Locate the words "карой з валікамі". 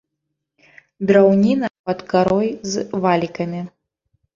2.15-3.61